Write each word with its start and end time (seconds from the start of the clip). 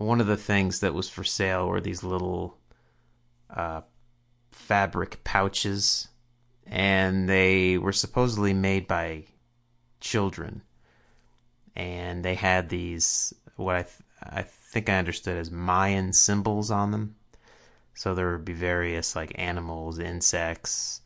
one 0.00 0.20
of 0.20 0.26
the 0.26 0.36
things 0.36 0.80
that 0.80 0.94
was 0.94 1.10
for 1.10 1.24
sale 1.24 1.68
were 1.68 1.80
these 1.80 2.02
little 2.02 2.56
uh, 3.54 3.82
fabric 4.50 5.22
pouches. 5.24 6.08
And 6.66 7.28
they 7.28 7.76
were 7.76 7.92
supposedly 7.92 8.54
made 8.54 8.86
by 8.86 9.24
children. 10.00 10.62
And 11.76 12.24
they 12.24 12.34
had 12.34 12.68
these, 12.68 13.34
what 13.56 13.76
I, 13.76 13.82
th- 13.82 13.94
I 14.22 14.42
think 14.42 14.88
I 14.88 14.98
understood 14.98 15.36
as 15.36 15.50
Mayan 15.50 16.12
symbols 16.12 16.70
on 16.70 16.92
them. 16.92 17.16
So 17.94 18.14
there 18.14 18.32
would 18.32 18.44
be 18.44 18.52
various 18.54 19.14
like 19.14 19.32
animals, 19.34 19.98
insects, 19.98 21.02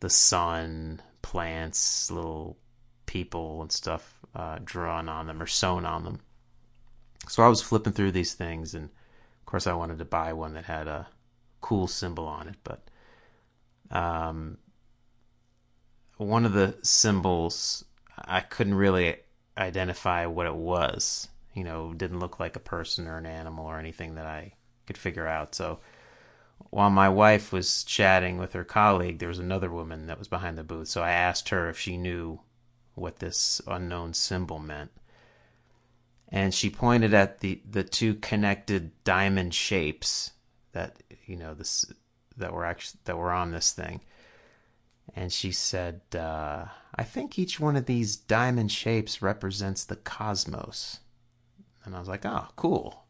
the 0.00 0.08
sun, 0.08 1.02
plants, 1.20 2.10
little 2.10 2.56
people 3.04 3.60
and 3.60 3.70
stuff 3.70 4.20
uh, 4.34 4.58
drawn 4.64 5.08
on 5.08 5.26
them 5.26 5.42
or 5.42 5.46
sewn 5.46 5.84
on 5.84 6.04
them. 6.04 6.20
So 7.28 7.42
I 7.42 7.48
was 7.48 7.62
flipping 7.62 7.92
through 7.92 8.12
these 8.12 8.34
things, 8.34 8.74
and 8.74 8.84
of 8.84 9.46
course 9.46 9.66
I 9.66 9.74
wanted 9.74 9.98
to 9.98 10.04
buy 10.04 10.32
one 10.32 10.54
that 10.54 10.64
had 10.64 10.88
a 10.88 11.08
cool 11.60 11.86
symbol 11.86 12.26
on 12.26 12.48
it, 12.48 12.56
but 12.62 12.82
um, 13.90 14.58
one 16.18 16.44
of 16.44 16.52
the 16.52 16.76
symbols 16.82 17.84
I 18.18 18.40
couldn't 18.40 18.74
really 18.74 19.16
identify 19.56 20.26
what 20.26 20.46
it 20.46 20.54
was. 20.54 21.28
You 21.54 21.64
know, 21.64 21.92
didn't 21.92 22.20
look 22.20 22.40
like 22.40 22.56
a 22.56 22.60
person 22.60 23.06
or 23.06 23.18
an 23.18 23.26
animal 23.26 23.66
or 23.66 23.78
anything 23.78 24.16
that 24.16 24.26
I 24.26 24.54
could 24.86 24.98
figure 24.98 25.26
out. 25.26 25.54
So 25.54 25.78
while 26.70 26.90
my 26.90 27.08
wife 27.08 27.52
was 27.52 27.84
chatting 27.84 28.38
with 28.38 28.52
her 28.52 28.64
colleague, 28.64 29.18
there 29.18 29.28
was 29.28 29.38
another 29.38 29.70
woman 29.70 30.06
that 30.06 30.18
was 30.18 30.28
behind 30.28 30.58
the 30.58 30.64
booth. 30.64 30.88
So 30.88 31.02
I 31.02 31.10
asked 31.10 31.50
her 31.50 31.68
if 31.68 31.78
she 31.78 31.96
knew 31.96 32.40
what 32.94 33.18
this 33.18 33.60
unknown 33.66 34.14
symbol 34.14 34.58
meant. 34.58 34.90
And 36.34 36.52
she 36.52 36.68
pointed 36.68 37.14
at 37.14 37.38
the, 37.38 37.60
the 37.68 37.84
two 37.84 38.16
connected 38.16 38.90
diamond 39.04 39.54
shapes 39.54 40.32
that 40.72 40.96
you 41.26 41.36
know 41.36 41.54
this 41.54 41.86
that 42.36 42.52
were 42.52 42.64
actually 42.64 42.98
that 43.04 43.16
were 43.16 43.30
on 43.30 43.52
this 43.52 43.70
thing. 43.70 44.00
And 45.14 45.32
she 45.32 45.52
said, 45.52 46.00
uh, 46.12 46.64
"I 46.96 47.04
think 47.04 47.38
each 47.38 47.60
one 47.60 47.76
of 47.76 47.86
these 47.86 48.16
diamond 48.16 48.72
shapes 48.72 49.22
represents 49.22 49.84
the 49.84 49.94
cosmos." 49.94 50.98
And 51.84 51.94
I 51.94 52.00
was 52.00 52.08
like, 52.08 52.26
"Oh, 52.26 52.48
cool." 52.56 53.04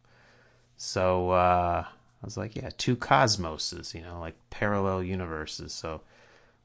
So 0.77 1.31
uh, 1.31 1.85
I 1.87 2.27
was 2.27 2.37
like, 2.37 2.57
yeah, 2.57 2.71
two 2.77 2.97
cosmoses, 2.97 3.95
you 3.95 4.03
know, 4.03 4.19
like 4.21 4.35
parallel 4.51 5.03
universes. 5.03 5.73
So 5.73 6.01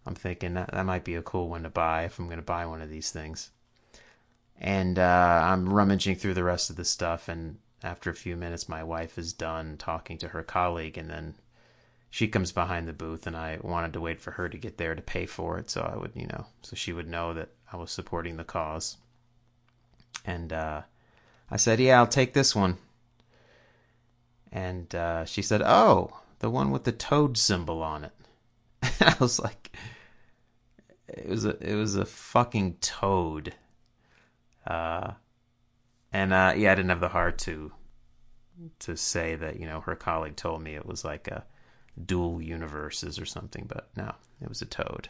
I'm 0.06 0.16
thinking 0.16 0.56
that, 0.56 0.72
that 0.72 0.86
might 0.86 1.04
be 1.04 1.16
a 1.16 1.22
cool 1.22 1.48
one 1.50 1.64
to 1.64 1.70
buy 1.70 2.04
if 2.04 2.20
I'm 2.20 2.26
going 2.26 2.38
to 2.38 2.44
buy 2.44 2.66
one 2.66 2.82
of 2.82 2.90
these 2.90 3.12
things. 3.12 3.52
And 4.60 5.00
uh, 5.00 5.42
I'm 5.44 5.70
rummaging 5.70 6.16
through 6.16 6.34
the 6.34 6.44
rest 6.44 6.70
of 6.70 6.76
the 6.76 6.86
stuff, 6.86 7.30
and 7.30 7.58
after 7.82 8.10
a 8.10 8.16
few 8.16 8.36
minutes, 8.36 8.68
my 8.68 8.84
wife 8.84 9.18
is 9.18 9.32
done 9.32 9.78
talking 9.78 10.18
to 10.18 10.30
her 10.30 10.44
colleague, 10.44 10.98
and 10.98 11.10
then 11.10 11.36
she 12.10 12.28
comes 12.28 12.52
behind 12.52 12.88
the 12.88 12.94
booth, 12.94 13.26
and 13.26 13.38
I 13.38 13.60
wanted 13.62 13.94
to 13.94 14.02
wait 14.02 14.20
for 14.20 14.32
her 14.32 14.50
to 14.50 14.58
get 14.58 14.78
there 14.78 14.96
to 14.96 15.02
pay 15.02 15.26
for 15.26 15.58
it, 15.58 15.70
so 15.70 15.82
I 15.82 15.98
would, 15.98 16.12
you 16.14 16.28
know, 16.28 16.48
so 16.62 16.76
she 16.76 16.92
would 16.92 17.08
know 17.08 17.34
that 17.34 17.50
I 17.72 17.78
was 17.78 17.92
supporting 17.92 18.36
the 18.36 18.44
cause. 18.44 18.98
And 20.26 20.52
uh, 20.52 20.82
I 21.50 21.58
said, 21.58 21.80
"Yeah, 21.80 22.00
I'll 22.00 22.08
take 22.08 22.34
this 22.34 22.56
one." 22.56 22.78
And 24.52 24.94
uh, 24.94 25.26
she 25.26 25.42
said, 25.42 25.62
"Oh, 25.62 26.20
the 26.40 26.50
one 26.50 26.72
with 26.72 26.84
the 26.84 26.92
toad 26.92 27.38
symbol 27.38 27.82
on 27.82 28.04
it." 28.04 28.14
I 29.02 29.16
was 29.20 29.40
like, 29.40 29.72
"It 31.08 31.30
was 31.30 31.46
a 31.46 31.58
it 31.62 31.76
was 31.76 31.96
a 31.96 32.06
fucking 32.06 32.78
toad." 32.82 33.54
Uh, 34.70 35.14
and 36.14 36.32
uh, 36.32 36.54
yeah, 36.56 36.72
I 36.72 36.76
didn't 36.76 36.90
have 36.90 37.02
the 37.02 37.10
heart 37.10 37.38
to 37.40 37.72
to 38.80 38.98
say 38.98 39.36
that 39.36 39.58
you 39.58 39.66
know 39.66 39.80
her 39.82 39.96
colleague 39.96 40.36
told 40.36 40.62
me 40.62 40.76
it 40.76 40.86
was 40.86 41.04
like 41.04 41.28
a 41.28 41.46
dual 42.04 42.42
universes 42.42 43.20
or 43.20 43.26
something, 43.26 43.66
but 43.68 43.90
no, 43.96 44.14
it 44.42 44.48
was 44.48 44.62
a 44.62 44.66
toad. 44.66 45.10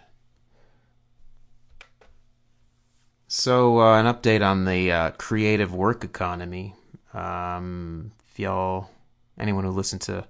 So, 3.28 3.80
uh, 3.80 4.00
an 4.00 4.08
update 4.08 4.44
on 4.44 4.66
the 4.66 4.92
uh, 4.92 5.12
creative 5.12 5.72
work 5.74 6.04
economy. 6.04 6.74
Um, 7.14 8.12
if 8.28 8.40
y'all 8.40 8.90
anyone 9.38 9.64
who 9.64 9.72
listened 9.72 10.02
to 10.02 10.26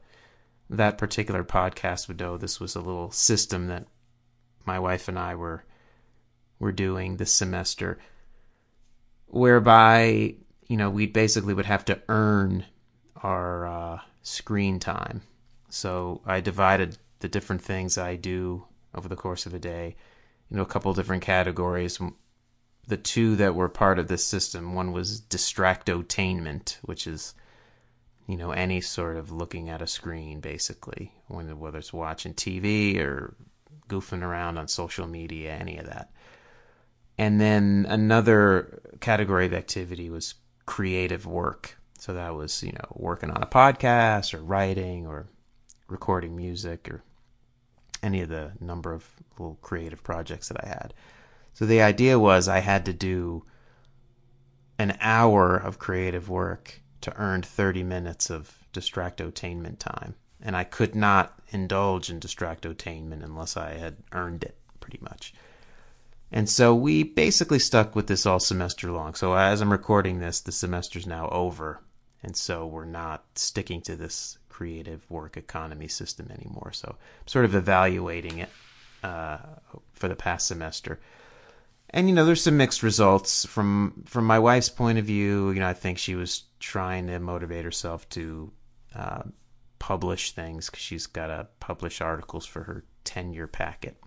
that 0.70 0.98
particular 0.98 1.44
podcast 1.44 2.08
would 2.08 2.20
know 2.20 2.38
this 2.38 2.60
was 2.60 2.76
a 2.76 2.82
little 2.82 3.12
system 3.12 3.68
that 3.68 3.86
my 4.66 4.80
wife 4.80 5.08
and 5.08 5.18
I 5.18 5.36
were 5.36 5.64
were 6.60 6.72
doing 6.72 7.18
this 7.18 7.34
semester 7.34 8.00
whereby 9.30 10.36
you 10.68 10.78
know 10.78 10.90
we 10.90 11.08
basically 11.08 11.54
would 11.54 11.66
have 11.66 11.86
to 11.86 12.02
earn 12.10 12.66
our 13.18 13.68
uh, 13.68 14.00
screen 14.22 14.80
time. 14.80 15.22
So 15.70 16.22
i 16.26 16.42
divided 16.42 16.98
the 17.20 17.28
different 17.28 17.62
things 17.62 17.98
i 17.98 18.16
do 18.16 18.66
over 18.96 19.08
the 19.08 19.16
course 19.16 19.46
of 19.46 19.54
a 19.54 19.60
day 19.60 19.96
into 20.50 20.64
a 20.64 20.66
couple 20.66 20.94
different 20.94 21.22
categories. 21.22 22.00
The 22.88 22.98
two 22.98 23.36
that 23.36 23.54
were 23.54 23.70
part 23.70 24.00
of 24.00 24.08
this 24.08 24.24
system 24.24 24.74
one 24.74 24.92
was 24.92 25.22
distractotainment 25.22 26.78
which 26.82 27.06
is 27.06 27.36
you 28.28 28.38
know 28.38 28.52
any 28.52 28.82
sort 28.82 29.18
of 29.18 29.32
looking 29.32 29.70
at 29.70 29.82
a 29.82 29.88
screen 29.88 30.40
basically 30.40 31.14
whether 31.28 31.78
it's 31.78 31.94
watching 31.94 32.34
TV 32.34 33.00
or 33.00 33.36
goofing 33.88 34.24
around 34.24 34.58
on 34.58 34.68
social 34.68 35.08
media 35.08 35.52
any 35.52 35.78
of 35.78 35.86
that 35.86 36.12
and 37.20 37.40
then 37.40 37.86
another 37.88 38.82
category 39.00 39.46
of 39.46 39.54
activity 39.54 40.10
was 40.10 40.36
creative 40.66 41.26
work 41.26 41.78
so 41.98 42.14
that 42.14 42.34
was 42.36 42.64
you 42.64 42.72
know 42.72 42.88
working 42.94 43.30
on 43.30 43.44
a 43.44 43.48
podcast 43.48 44.34
or 44.34 44.40
writing 44.40 45.06
or 45.06 45.28
recording 45.88 46.36
music 46.36 46.90
or 46.90 47.04
any 48.02 48.22
of 48.22 48.30
the 48.30 48.52
number 48.60 48.94
of 48.94 49.08
little 49.38 49.58
creative 49.62 50.04
projects 50.04 50.48
that 50.48 50.64
I 50.64 50.68
had 50.68 50.94
so 51.54 51.66
the 51.66 51.82
idea 51.82 52.18
was 52.18 52.48
I 52.48 52.60
had 52.60 52.86
to 52.86 52.94
do 52.94 53.44
an 54.80 54.98
hour 55.02 55.58
of 55.58 55.78
creative 55.78 56.30
work 56.30 56.82
to 57.02 57.16
earn 57.18 57.42
30 57.42 57.84
minutes 57.84 58.30
of 58.30 58.66
distractotainment 58.74 59.78
time. 59.78 60.16
And 60.42 60.56
I 60.56 60.64
could 60.64 60.96
not 60.96 61.38
indulge 61.50 62.10
in 62.10 62.20
distractotainment 62.20 63.24
unless 63.24 63.58
I 63.58 63.74
had 63.74 63.98
earned 64.14 64.44
it, 64.44 64.56
pretty 64.80 65.00
much. 65.02 65.34
And 66.32 66.48
so 66.50 66.76
we 66.76 67.04
basically 67.04 67.60
stuck 67.60 67.96
with 67.96 68.08
this 68.08 68.26
all 68.26 68.40
semester 68.40 68.92
long. 68.92 69.16
So 69.16 69.34
as 69.34 69.62
I'm 69.62 69.72
recording 69.72 70.20
this, 70.20 70.40
the 70.42 70.52
semester's 70.52 71.08
now 71.08 71.28
over. 71.30 71.82
And 72.22 72.36
so 72.36 72.68
we're 72.68 72.86
not 72.86 73.24
sticking 73.36 73.82
to 73.82 73.96
this 73.96 74.38
creative 74.50 75.10
work 75.10 75.38
economy 75.38 75.88
system 75.88 76.30
anymore. 76.32 76.72
So 76.74 76.90
I'm 76.90 77.28
sort 77.28 77.46
of 77.46 77.56
evaluating 77.56 78.40
it 78.40 78.50
uh, 79.04 79.38
for 79.94 80.08
the 80.08 80.16
past 80.16 80.48
semester 80.48 81.00
and 81.92 82.08
you 82.08 82.16
know 82.16 82.26
there's 82.26 82.44
some 82.44 82.58
mixed 82.58 82.84
results 82.84 83.46
from 83.46 84.04
from 84.06 84.26
my 84.26 84.40
wife's 84.40 84.70
point 84.70 84.98
of 84.98 85.06
view 85.06 85.52
you 85.52 85.60
know 85.60 85.68
i 85.68 85.74
think 85.74 85.98
she 85.98 86.16
was 86.16 86.44
trying 86.60 87.08
to 87.08 87.20
motivate 87.20 87.64
herself 87.64 88.08
to 88.10 88.52
uh, 88.96 89.24
publish 89.80 90.32
things 90.32 90.70
because 90.70 90.84
she's 90.84 91.08
got 91.08 91.28
to 91.28 91.48
publish 91.60 92.02
articles 92.02 92.46
for 92.46 92.64
her 92.64 92.84
tenure 93.04 93.48
packet 93.48 93.98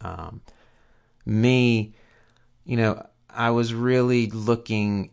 um, 0.00 0.40
me 1.26 1.94
you 2.64 2.76
know 2.76 3.04
i 3.28 3.50
was 3.50 3.74
really 3.74 4.30
looking 4.30 5.10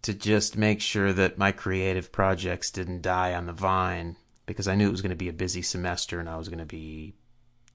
to 0.00 0.12
just 0.12 0.56
make 0.56 0.80
sure 0.80 1.12
that 1.12 1.38
my 1.38 1.52
creative 1.52 2.10
projects 2.10 2.70
didn't 2.70 3.02
die 3.02 3.34
on 3.34 3.46
the 3.46 3.52
vine 3.52 4.16
because 4.46 4.66
i 4.66 4.74
knew 4.74 4.88
it 4.88 4.92
was 4.92 5.02
going 5.02 5.10
to 5.10 5.16
be 5.16 5.28
a 5.28 5.32
busy 5.32 5.62
semester 5.62 6.18
and 6.18 6.28
i 6.28 6.36
was 6.36 6.48
going 6.48 6.58
to 6.58 6.64
be 6.64 7.14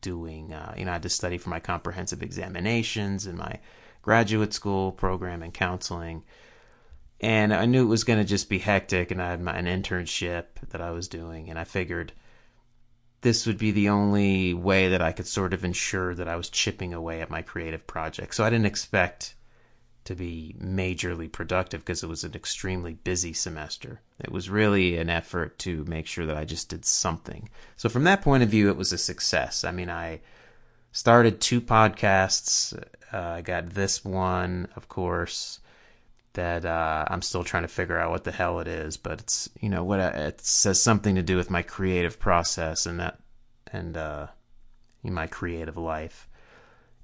doing, 0.01 0.53
uh, 0.53 0.74
you 0.77 0.85
know, 0.85 0.91
I 0.91 0.94
had 0.94 1.03
to 1.03 1.09
study 1.09 1.38
for 1.38 1.50
my 1.50 1.59
comprehensive 1.59 2.24
examinations 2.24 3.25
and 3.25 3.38
my 3.38 3.59
graduate 4.01 4.53
school 4.53 4.91
program 4.91 5.44
and 5.44 5.53
counseling. 5.53 6.24
And 7.19 7.53
I 7.53 7.65
knew 7.65 7.83
it 7.83 7.89
was 7.89 8.03
going 8.03 8.19
to 8.19 8.25
just 8.25 8.47
be 8.47 8.59
hectic, 8.59 9.09
and 9.09 9.21
I 9.21 9.31
had 9.31 9.41
my, 9.41 9.57
an 9.57 9.65
internship 9.65 10.45
that 10.69 10.81
I 10.81 10.91
was 10.91 11.07
doing, 11.07 11.50
and 11.50 11.57
I 11.57 11.63
figured 11.63 12.13
this 13.27 13.45
would 13.45 13.57
be 13.57 13.71
the 13.71 13.89
only 13.89 14.53
way 14.53 14.88
that 14.88 15.01
I 15.01 15.12
could 15.12 15.27
sort 15.27 15.53
of 15.53 15.65
ensure 15.65 16.15
that 16.15 16.29
I 16.29 16.38
was 16.38 16.47
chipping 16.47 16.94
away 16.94 17.19
at 17.21 17.29
my 17.29 17.41
creative 17.41 17.85
project. 17.85 18.33
So 18.33 18.45
I 18.45 18.50
didn't 18.50 18.68
expect 18.68 19.35
to 20.06 20.15
be 20.15 20.56
majorly 20.57 21.29
productive 21.29 21.81
because 21.81 22.03
it 22.03 22.07
was 22.07 22.24
an 22.24 22.35
extremely 22.35 22.94
busy 22.94 23.33
semester. 23.33 24.00
It 24.18 24.31
was 24.31 24.50
really 24.50 24.97
an 24.97 25.09
effort 25.09 25.59
to 25.59 25.83
make 25.89 26.07
sure 26.07 26.25
that 26.25 26.38
I 26.38 26.45
just 26.45 26.69
did 26.69 26.85
something. 26.85 27.50
So 27.75 27.89
from 27.89 28.06
that 28.06 28.21
point 28.21 28.44
of 28.44 28.50
view, 28.50 28.69
it 28.69 28.77
was 28.77 28.94
a 28.94 28.97
success. 28.97 29.65
I 29.65 29.71
mean, 29.71 29.89
I 29.89 30.21
started 30.94 31.41
two 31.41 31.59
podcasts. 31.59 32.81
Uh, 33.12 33.18
I 33.18 33.41
got 33.41 33.71
this 33.71 34.06
one, 34.06 34.69
of 34.77 34.88
course, 34.88 35.59
that 36.38 36.66
uh, 36.66 37.06
I'm 37.07 37.22
still 37.22 37.44
trying 37.44 37.63
to 37.63 37.68
figure 37.68 38.00
out 38.00 38.12
what 38.12 38.24
the 38.24 38.31
hell 38.31 38.60
it 38.60 38.68
is, 38.68 38.95
but 38.95 39.19
it's 39.19 39.50
you 39.60 39.69
know 39.69 39.84
what 39.84 40.00
I, 40.00 40.07
it 40.10 40.42
says 40.42 40.81
something 40.81 41.16
to 41.16 41.24
do 41.24 41.36
with 41.36 41.50
my 41.50 41.63
creative 41.63 42.19
process 42.19 42.86
and 42.86 43.00
that 43.00 43.19
and 43.72 43.98
uh, 43.98 44.28
my 45.04 45.28
creative 45.28 45.78
life. 45.78 46.30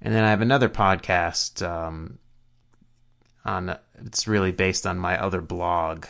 And 0.00 0.14
then 0.14 0.24
I 0.24 0.30
have 0.30 0.40
another 0.40 0.68
podcast 0.68 1.66
um, 1.66 2.18
on 3.44 3.76
it's 4.04 4.28
really 4.28 4.52
based 4.52 4.86
on 4.86 4.98
my 4.98 5.20
other 5.20 5.40
blog 5.40 6.06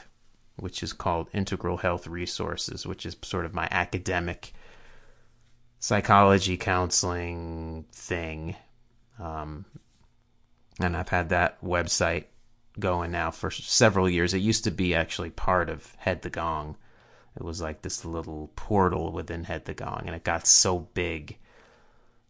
which 0.57 0.83
is 0.83 0.93
called 0.93 1.29
Integral 1.33 1.79
Health 1.79 2.07
Resources, 2.07 2.87
which 2.87 3.05
is 3.05 3.17
sort 3.23 3.45
of 3.45 3.55
my 3.55 3.67
academic 3.71 4.53
psychology 5.81 6.57
counseling 6.57 7.87
thing. 7.93 8.55
Um, 9.19 9.65
and 10.79 10.97
I've 10.97 11.09
had 11.09 11.31
that 11.31 11.61
website 11.61 12.27
going 12.79 13.11
now 13.11 13.31
for 13.31 13.51
several 13.51 14.09
years. 14.09 14.35
It 14.35 14.39
used 14.39 14.65
to 14.65 14.71
be 14.71 14.95
actually 14.95 15.31
part 15.31 15.69
of 15.71 15.95
Head 15.99 16.23
the 16.23 16.31
Gong. 16.31 16.77
It 17.37 17.43
was 17.43 17.61
like 17.61 17.83
this 17.83 18.05
little 18.05 18.51
portal 18.57 19.13
within 19.13 19.45
Head 19.45 19.65
the 19.65 19.75
Gong, 19.75 20.05
and 20.07 20.15
it 20.15 20.25
got 20.25 20.47
so 20.47 20.81
big 20.95 21.39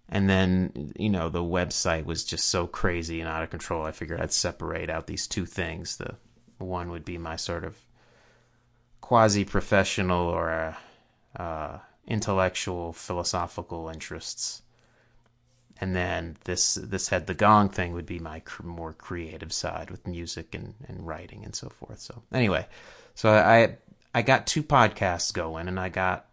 and 0.09 0.29
then, 0.29 0.93
you 0.97 1.09
know, 1.09 1.29
the 1.29 1.43
website 1.43 2.05
was 2.05 2.25
just 2.25 2.49
so 2.49 2.67
crazy 2.67 3.21
and 3.21 3.29
out 3.29 3.43
of 3.43 3.51
control. 3.51 3.85
I 3.85 3.93
figured 3.93 4.21
I'd 4.21 4.33
separate 4.33 4.91
out 4.91 5.07
these 5.07 5.27
two 5.27 5.47
things. 5.47 5.97
The 5.97 6.17
one 6.59 6.91
would 6.91 7.05
be 7.05 7.19
my 7.19 7.37
sort 7.37 7.65
of 7.65 7.79
quasi 9.01 9.45
professional 9.45 10.29
or 10.29 10.77
uh, 11.37 11.79
intellectual 12.07 12.93
philosophical 12.93 13.89
interests. 13.89 14.63
And 15.81 15.95
then 15.95 16.37
this 16.45 16.75
this 16.75 17.09
Head 17.09 17.27
the 17.27 17.35
Gong 17.35 17.69
thing 17.69 17.93
would 17.93 18.07
be 18.07 18.19
my 18.19 18.41
cr- 18.41 18.63
more 18.63 18.93
creative 18.93 19.53
side 19.53 19.91
with 19.91 20.07
music 20.07 20.55
and, 20.55 20.75
and 20.87 21.07
writing 21.07 21.45
and 21.45 21.55
so 21.55 21.69
forth. 21.69 22.01
So 22.01 22.23
anyway, 22.33 22.67
so 23.15 23.31
I 23.31 23.77
I 24.15 24.23
got 24.23 24.47
two 24.47 24.63
podcasts 24.63 25.33
going 25.33 25.67
and 25.69 25.79
I 25.81 25.89
got 25.89 26.27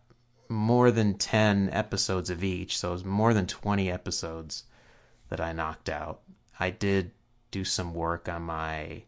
more 0.47 0.91
than 0.91 1.15
10 1.15 1.69
episodes 1.71 2.29
of 2.29 2.43
each, 2.43 2.77
so 2.77 2.89
it 2.89 2.93
was 2.93 3.05
more 3.05 3.33
than 3.33 3.47
20 3.47 3.89
episodes 3.89 4.65
that 5.29 5.39
I 5.39 5.53
knocked 5.53 5.89
out. 5.89 6.19
I 6.59 6.69
did 6.69 7.11
do 7.49 7.63
some 7.63 7.93
work 7.93 8.29
on 8.29 8.43
my 8.43 9.03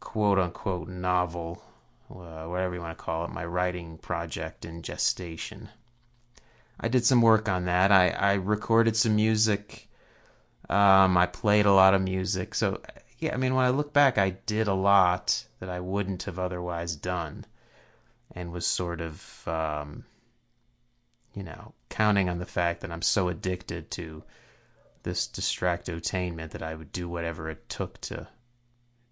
quote 0.00 0.38
unquote 0.38 0.88
novel, 0.88 1.62
uh, 2.10 2.44
whatever 2.44 2.74
you 2.74 2.80
want 2.80 2.96
to 2.96 3.02
call 3.04 3.24
it, 3.24 3.30
my 3.30 3.44
writing 3.44 3.98
project 3.98 4.64
in 4.64 4.82
gestation. 4.82 5.68
I 6.80 6.88
did 6.88 7.04
some 7.04 7.22
work 7.22 7.48
on 7.48 7.64
that. 7.66 7.92
I, 7.92 8.10
I 8.10 8.34
recorded 8.34 8.96
some 8.96 9.16
music. 9.16 9.88
Um, 10.68 11.16
I 11.16 11.26
played 11.26 11.66
a 11.66 11.72
lot 11.72 11.94
of 11.94 12.02
music. 12.02 12.54
So, 12.54 12.80
yeah, 13.18 13.34
I 13.34 13.36
mean, 13.36 13.54
when 13.54 13.64
I 13.64 13.70
look 13.70 13.92
back, 13.92 14.18
I 14.18 14.30
did 14.30 14.66
a 14.66 14.74
lot 14.74 15.46
that 15.60 15.68
I 15.68 15.80
wouldn't 15.80 16.24
have 16.24 16.38
otherwise 16.38 16.96
done 16.96 17.46
and 18.32 18.52
was 18.52 18.66
sort 18.66 19.00
of 19.00 19.46
um, 19.46 20.04
you 21.34 21.42
know, 21.42 21.74
counting 21.88 22.28
on 22.28 22.38
the 22.38 22.46
fact 22.46 22.80
that 22.80 22.90
I'm 22.90 23.02
so 23.02 23.28
addicted 23.28 23.90
to 23.92 24.22
this 25.02 25.26
distractotainment 25.26 26.50
that 26.50 26.62
I 26.62 26.74
would 26.74 26.92
do 26.92 27.08
whatever 27.08 27.50
it 27.50 27.68
took 27.68 28.00
to 28.02 28.28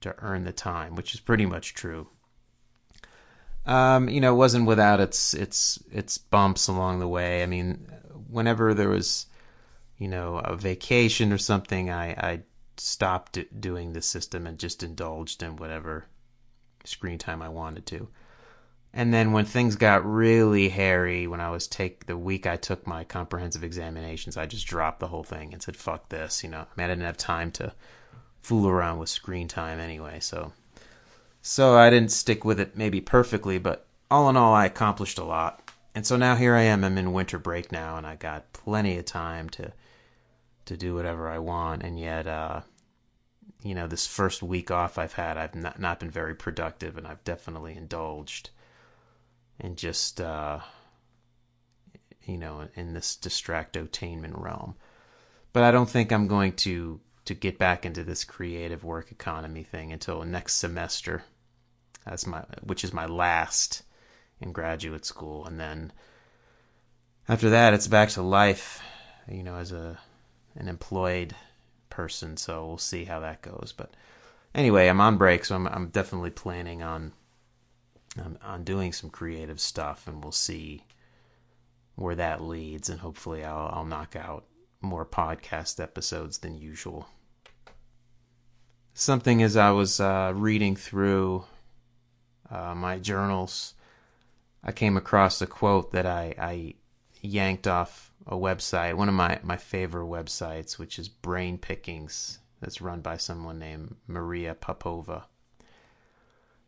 to 0.00 0.14
earn 0.19 0.43
the 0.43 0.53
time, 0.53 0.97
which 0.97 1.14
is 1.14 1.20
pretty 1.20 1.47
much 1.47 1.75
true. 1.75 2.09
Um, 3.64 4.09
you 4.09 4.20
know, 4.20 4.32
it 4.32 4.38
wasn't 4.38 4.67
without 4.67 5.00
its 5.00 5.35
its 5.35 5.79
its 5.91 6.19
bumps 6.19 6.69
along 6.69 6.99
the 6.99 7.09
way. 7.09 7.43
I 7.43 7.47
mean, 7.47 7.87
whenever 8.29 8.75
there 8.75 8.88
was, 8.88 9.26
you 9.99 10.09
know, 10.09 10.38
a 10.38 10.56
vacation 10.56 11.32
or 11.32 11.38
something, 11.38 11.91
I 11.91 12.11
I 12.12 12.41
stopped 12.76 13.38
doing 13.61 13.93
the 13.93 14.03
system 14.03 14.47
and 14.47 14.59
just 14.59 14.82
indulged 14.82 15.43
in 15.43 15.56
whatever 15.56 16.06
screen 16.85 17.19
time 17.19 17.43
I 17.43 17.49
wanted 17.49 17.87
to. 17.87 18.09
And 18.94 19.14
then 19.14 19.32
when 19.32 19.44
things 19.44 19.76
got 19.76 20.05
really 20.05 20.69
hairy, 20.69 21.26
when 21.26 21.41
I 21.41 21.50
was 21.50 21.67
take 21.67 22.06
the 22.06 22.17
week 22.19 22.47
I 22.47 22.56
took 22.56 22.87
my 22.87 23.05
comprehensive 23.05 23.64
examinations, 23.64 24.37
I 24.37 24.47
just 24.47 24.67
dropped 24.67 25.00
the 25.00 25.09
whole 25.09 25.25
thing 25.25 25.53
and 25.53 25.62
said, 25.62 25.76
"Fuck 25.76 26.09
this," 26.09 26.43
you 26.43 26.50
know. 26.50 26.61
I 26.61 26.67
mean, 26.76 26.85
I 26.85 26.88
didn't 26.88 27.05
have 27.05 27.17
time 27.17 27.50
to 27.53 27.73
fool 28.43 28.69
around 28.69 28.99
with 28.99 29.09
screen 29.09 29.49
time 29.49 29.79
anyway, 29.79 30.19
so 30.20 30.53
so 31.43 31.77
I 31.77 31.91
didn't 31.91 32.12
stick 32.12 32.44
with 32.44 32.61
it 32.61 32.77
maybe 32.77 33.00
perfectly, 33.00 33.59
but 33.59 33.87
all 34.11 34.31
in 34.31 34.37
all, 34.37 34.55
I 34.55 34.67
accomplished 34.67 35.19
a 35.19 35.25
lot. 35.25 35.73
And 35.94 36.06
so 36.06 36.17
now 36.17 36.37
here 36.37 36.55
I 36.55 36.62
am. 36.62 36.85
I'm 36.85 36.97
in 36.97 37.12
winter 37.12 37.39
break 37.39 37.71
now, 37.73 37.97
and 37.97 38.06
I 38.06 38.17
got 38.17 38.53
plenty 38.53 38.97
of 38.97 39.05
time 39.05 39.49
to 39.50 39.73
to 40.65 40.77
do 40.77 40.94
whatever 40.94 41.29
I 41.29 41.39
want. 41.39 41.83
And 41.83 41.99
yet, 41.99 42.27
uh, 42.27 42.61
you 43.62 43.75
know, 43.75 43.89
this 43.89 44.06
first 44.06 44.43
week 44.43 44.71
off 44.71 44.97
I've 44.97 45.15
had, 45.15 45.37
I've 45.37 45.55
not 45.55 45.81
not 45.81 46.00
been 46.00 46.11
very 46.11 46.35
productive, 46.35 46.97
and 46.97 47.06
I've 47.06 47.25
definitely 47.25 47.77
indulged 47.77 48.50
and 49.61 49.77
just 49.77 50.21
uh, 50.21 50.61
you 52.25 52.38
know 52.38 52.69
in 52.75 52.95
this 52.95 53.19
distractotainment 53.21 54.41
realm. 54.41 54.77
But 55.53 55.65
I 55.65 55.71
don't 55.71 55.91
think 55.91 56.12
I'm 56.12 56.29
going 56.29 56.53
to 56.55 57.00
to 57.25 57.35
get 57.35 57.59
back 57.59 57.87
into 57.87 58.03
this 58.03 58.25
creative 58.25 58.85
work 58.85 59.12
economy 59.12 59.62
thing 59.62 59.93
until 59.93 60.25
next 60.25 60.55
semester. 60.55 61.25
That's 62.04 62.26
my 62.26 62.44
which 62.62 62.84
is 62.84 62.93
my 62.93 63.06
last 63.06 63.82
in 64.40 64.52
graduate 64.52 65.04
school, 65.04 65.46
and 65.46 65.58
then 65.58 65.93
after 67.28 67.50
that 67.50 67.75
it's 67.75 67.87
back 67.87 68.10
to 68.10 68.22
life. 68.22 68.82
You 69.31 69.43
know, 69.43 69.56
as 69.56 69.72
a 69.72 69.99
an 70.56 70.69
employed 70.69 71.34
person, 71.90 72.37
so 72.37 72.66
we'll 72.66 72.78
see 72.78 73.04
how 73.04 73.20
that 73.20 73.43
goes. 73.43 73.72
But 73.76 73.94
anyway, 74.54 74.88
I'm 74.88 75.00
on 75.00 75.16
break, 75.16 75.44
so 75.44 75.54
I'm 75.54 75.66
I'm 75.69 75.88
definitely 75.88 76.31
planning 76.31 76.82
on 76.82 77.12
um, 78.20 78.38
on 78.43 78.64
doing 78.64 78.93
some 78.93 79.10
creative 79.10 79.60
stuff, 79.60 80.06
and 80.06 80.22
we'll 80.22 80.32
see 80.32 80.84
where 81.94 82.16
that 82.16 82.43
leads. 82.43 82.88
And 82.88 83.00
hopefully, 83.00 83.44
I'll, 83.44 83.70
I'll 83.72 83.84
knock 83.84 84.16
out 84.16 84.44
more 84.81 85.06
podcast 85.06 85.81
episodes 85.81 86.38
than 86.38 86.58
usual. 86.58 87.08
Something 88.94 89.43
as 89.43 89.56
I 89.56 89.70
was 89.70 90.00
uh, 90.00 90.32
reading 90.34 90.76
through 90.76 91.44
uh, 92.52 92.75
my 92.75 92.99
journals, 92.99 93.75
I 94.62 94.73
came 94.73 94.97
across 94.97 95.40
a 95.40 95.47
quote 95.47 95.92
that 95.92 96.06
I, 96.06 96.35
I 96.38 96.75
yanked 97.21 97.66
off 97.66 98.12
a 98.26 98.37
website, 98.37 98.94
one 98.94 99.09
of 99.09 99.14
my, 99.14 99.40
my 99.42 99.56
favorite 99.56 100.06
websites, 100.06 100.78
which 100.78 100.99
is 100.99 101.09
Brain 101.09 101.59
Pickings, 101.59 102.38
that's 102.61 102.80
run 102.80 103.00
by 103.00 103.16
someone 103.16 103.59
named 103.59 103.97
Maria 104.06 104.54
Popova 104.54 105.25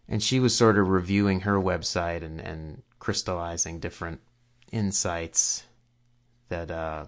and 0.08 0.22
she 0.22 0.40
was 0.40 0.56
sort 0.56 0.78
of 0.78 0.88
reviewing 0.88 1.40
her 1.40 1.56
website 1.56 2.22
and, 2.22 2.40
and 2.40 2.82
crystallizing 2.98 3.80
different 3.80 4.20
insights 4.70 5.64
that 6.48 6.70
uh, 6.70 7.06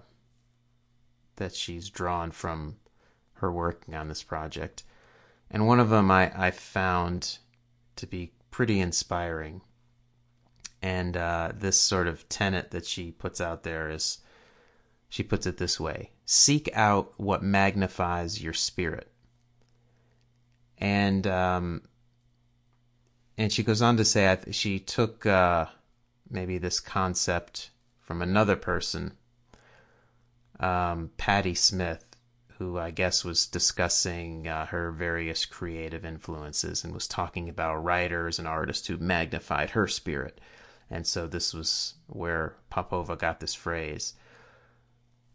that 1.35 1.53
she's 1.53 1.89
drawn 1.89 2.31
from 2.31 2.77
her 3.35 3.51
working 3.51 3.93
on 3.93 4.07
this 4.07 4.23
project. 4.23 4.83
And 5.51 5.67
one 5.67 5.79
of 5.79 5.89
them 5.89 6.09
I, 6.09 6.31
I 6.35 6.51
found 6.51 7.37
to 7.97 8.07
be 8.07 8.31
pretty 8.51 8.79
inspiring. 8.79 9.61
And 10.81 11.17
uh, 11.17 11.51
this 11.55 11.79
sort 11.79 12.07
of 12.07 12.27
tenet 12.29 12.71
that 12.71 12.85
she 12.85 13.11
puts 13.11 13.41
out 13.41 13.63
there 13.63 13.89
is 13.89 14.19
she 15.09 15.23
puts 15.23 15.45
it 15.45 15.57
this 15.57 15.79
way 15.79 16.11
seek 16.25 16.69
out 16.73 17.13
what 17.17 17.41
magnifies 17.41 18.43
your 18.43 18.53
spirit. 18.53 19.09
And 20.77 21.25
um, 21.25 21.83
and 23.37 23.51
she 23.51 23.63
goes 23.63 23.81
on 23.81 23.97
to 23.97 24.05
say 24.05 24.37
th- 24.43 24.55
she 24.55 24.77
took 24.77 25.25
uh, 25.25 25.67
maybe 26.29 26.57
this 26.57 26.79
concept 26.79 27.71
from 27.99 28.21
another 28.21 28.55
person, 28.55 29.13
um, 30.59 31.11
Patti 31.17 31.55
Smith, 31.55 32.06
who 32.57 32.79
I 32.79 32.89
guess 32.89 33.23
was 33.23 33.45
discussing 33.45 34.47
uh, 34.47 34.65
her 34.67 34.91
various 34.91 35.45
creative 35.45 36.03
influences 36.03 36.83
and 36.83 36.93
was 36.93 37.07
talking 37.07 37.47
about 37.49 37.83
writers 37.83 38.39
and 38.39 38.47
artists 38.47 38.87
who 38.87 38.97
magnified 38.97 39.71
her 39.71 39.87
spirit. 39.87 40.41
And 40.89 41.05
so 41.05 41.27
this 41.27 41.53
was 41.53 41.95
where 42.07 42.55
Popova 42.69 43.15
got 43.15 43.39
this 43.39 43.53
phrase. 43.53 44.13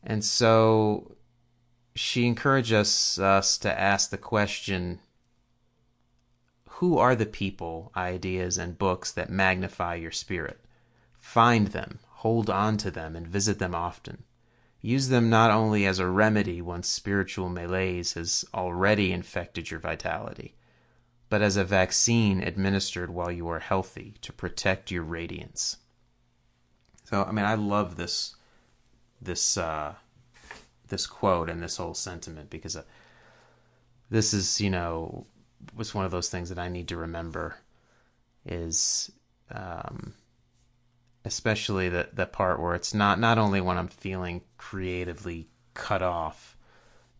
And 0.03 0.25
so 0.25 1.17
she 1.95 2.27
encouraged 2.27 2.73
us, 2.73 3.19
us 3.19 3.57
to 3.59 3.81
ask 3.81 4.11
the 4.11 4.19
question 4.19 4.99
who 6.77 6.99
are 6.99 7.15
the 7.15 7.27
people, 7.27 7.93
ideas, 7.95 8.59
and 8.59 8.77
books 8.77 9.13
that 9.13 9.31
magnify 9.31 9.95
your 9.95 10.11
spirit? 10.11 10.59
Find 11.21 11.69
them, 11.69 12.01
hold 12.09 12.51
on 12.51 12.77
to 12.79 12.91
them, 12.91 13.15
and 13.15 13.29
visit 13.29 13.61
them 13.61 13.73
often. 13.73 14.25
Use 14.85 15.09
them 15.09 15.31
not 15.31 15.53
only 15.53 15.87
as 15.87 16.01
a 16.01 16.09
remedy 16.09 16.61
once 16.61 16.89
spiritual 16.89 17.49
malaise 17.49 18.15
has 18.15 18.45
already 18.53 19.13
infected 19.13 19.71
your 19.71 19.79
vitality, 19.79 20.57
but 21.29 21.41
as 21.41 21.57
a 21.57 21.65
vaccine 21.65 22.43
administered 22.43 23.09
while 23.09 23.31
you 23.31 23.49
are 23.49 23.61
healthy 23.61 24.17
to 24.23 24.33
protect 24.33 24.91
your 24.91 25.05
radiance. 25.05 25.77
So, 27.05 27.23
I 27.23 27.31
mean, 27.31 27.45
I 27.45 27.55
love 27.55 27.97
this 27.97 28.35
this 29.21 29.57
uh, 29.57 29.95
this 30.89 31.07
quote 31.07 31.49
and 31.49 31.63
this 31.63 31.77
whole 31.77 31.95
sentiment 31.95 32.51
because 32.51 32.77
uh, 32.77 32.83
this 34.11 34.35
is, 34.35 34.61
you 34.61 34.69
know, 34.69 35.27
was 35.77 35.95
one 35.95 36.05
of 36.05 36.11
those 36.11 36.29
things 36.29 36.49
that 36.49 36.59
I 36.59 36.69
need 36.69 36.89
to 36.89 36.97
remember 36.97 37.57
is 38.45 39.13
um, 39.53 40.15
especially 41.25 41.89
the 41.89 42.09
the 42.13 42.27
part 42.27 42.61
where 42.61 42.75
it's 42.75 42.95
not 42.95 43.19
not 43.19 43.39
only 43.39 43.61
when 43.61 43.79
I'm 43.79 43.89
feeling 43.89 44.43
creatively 44.59 45.49
cut 45.75 46.03
off 46.03 46.57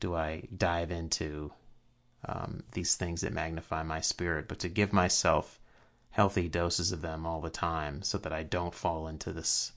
do 0.01 0.17
I 0.17 0.43
dive 0.57 0.91
into 0.91 1.53
um, 2.27 2.65
these 2.73 2.97
things 2.97 3.21
that 3.21 3.33
magnify 3.33 3.83
my 3.83 4.01
spirit, 4.01 4.49
but 4.49 4.59
to 4.61 4.69
give 4.69 4.93
myself 4.93 5.61
healthy 6.11 6.49
doses 6.49 6.93
of 6.93 7.03
them 7.03 7.25
all 7.25 7.41
the 7.41 7.51
time 7.51 8.03
so 8.03 8.19
that 8.19 8.33
I 8.33 8.43
don't 8.43 8.75
fall 8.75 9.07
into 9.07 9.33
this 9.33 9.73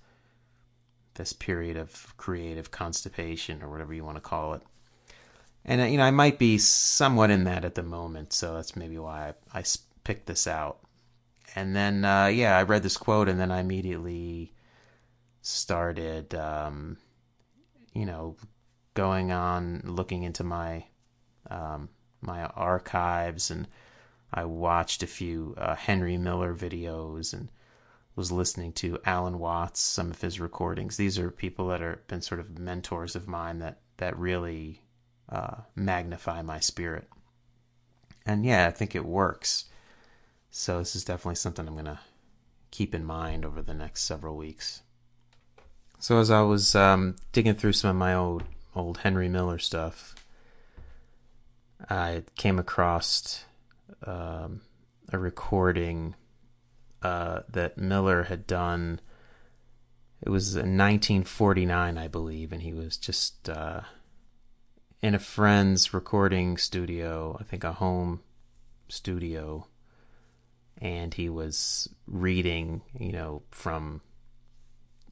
this 1.13 1.31
period 1.31 1.77
of 1.77 2.13
creative 2.17 2.71
constipation 2.71 3.63
or 3.63 3.69
whatever 3.69 3.93
you 3.93 4.03
want 4.03 4.17
to 4.17 4.21
call 4.21 4.53
it. 4.53 4.61
And 5.63 5.79
uh, 5.79 5.85
you 5.85 5.97
know, 5.97 6.03
I 6.03 6.11
might 6.11 6.37
be 6.37 6.57
somewhat 6.57 7.29
in 7.29 7.45
that 7.45 7.63
at 7.63 7.75
the 7.75 7.83
moment, 7.83 8.33
so 8.33 8.55
that's 8.55 8.75
maybe 8.75 8.97
why 8.97 9.33
I, 9.53 9.59
I 9.59 9.63
picked 10.03 10.25
this 10.25 10.45
out. 10.45 10.79
And 11.53 11.75
then, 11.75 12.03
uh, 12.03 12.27
yeah, 12.27 12.57
I 12.57 12.63
read 12.63 12.83
this 12.83 12.97
quote, 12.97 13.29
and 13.29 13.39
then 13.39 13.51
I 13.51 13.59
immediately 13.59 14.53
started, 15.41 16.33
um, 16.33 16.97
you 17.93 18.05
know, 18.05 18.35
going 18.93 19.31
on 19.31 19.81
looking 19.85 20.23
into 20.23 20.43
my 20.43 20.85
um, 21.49 21.89
my 22.21 22.45
archives, 22.45 23.51
and 23.51 23.67
I 24.33 24.45
watched 24.45 25.03
a 25.03 25.07
few 25.07 25.53
uh, 25.57 25.75
Henry 25.75 26.17
Miller 26.17 26.55
videos, 26.55 27.33
and 27.33 27.49
was 28.15 28.31
listening 28.31 28.71
to 28.73 28.97
Alan 29.05 29.39
Watts, 29.39 29.81
some 29.81 30.09
of 30.09 30.21
his 30.21 30.39
recordings. 30.39 30.97
These 30.97 31.19
are 31.19 31.29
people 31.29 31.67
that 31.67 31.81
are 31.81 32.01
been 32.07 32.21
sort 32.21 32.39
of 32.39 32.57
mentors 32.57 33.15
of 33.15 33.27
mine 33.27 33.59
that 33.59 33.79
that 33.97 34.17
really 34.17 34.81
uh, 35.29 35.57
magnify 35.75 36.41
my 36.41 36.59
spirit. 36.59 37.07
And 38.25 38.45
yeah, 38.45 38.67
I 38.67 38.71
think 38.71 38.95
it 38.95 39.05
works. 39.05 39.65
So 40.57 40.79
this 40.79 40.95
is 40.95 41.03
definitely 41.03 41.35
something 41.35 41.67
I'm 41.67 41.75
gonna 41.75 41.99
keep 42.71 42.95
in 42.95 43.03
mind 43.03 43.43
over 43.43 43.61
the 43.61 43.73
next 43.73 44.03
several 44.03 44.37
weeks. 44.37 44.83
So 45.99 46.17
as 46.17 46.31
I 46.31 46.43
was 46.43 46.73
um, 46.75 47.17
digging 47.33 47.55
through 47.55 47.73
some 47.73 47.89
of 47.89 47.97
my 47.97 48.13
old 48.15 48.45
old 48.73 48.99
Henry 48.99 49.27
Miller 49.27 49.59
stuff, 49.59 50.15
I 51.89 52.23
came 52.37 52.57
across 52.57 53.43
um, 54.07 54.61
a 55.11 55.19
recording 55.19 56.15
uh, 57.01 57.41
that 57.49 57.77
Miller 57.77 58.23
had 58.23 58.47
done. 58.47 59.01
It 60.21 60.29
was 60.29 60.55
in 60.55 60.77
1949, 60.77 61.97
I 61.97 62.07
believe, 62.07 62.53
and 62.53 62.61
he 62.61 62.71
was 62.71 62.95
just 62.95 63.49
uh, 63.49 63.81
in 65.01 65.15
a 65.15 65.19
friend's 65.19 65.93
recording 65.93 66.55
studio, 66.55 67.35
I 67.41 67.43
think 67.43 67.65
a 67.65 67.73
home 67.73 68.21
studio, 68.87 69.67
and 70.79 71.13
he 71.13 71.29
was 71.29 71.89
reading, 72.07 72.81
you 72.97 73.11
know, 73.11 73.43
from 73.51 74.01